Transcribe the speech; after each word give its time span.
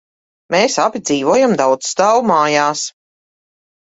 Mēs 0.53 0.77
abi 0.83 1.01
dzīvojām 1.09 1.53
daudzstāvu 1.59 2.23
mājās. 2.31 2.83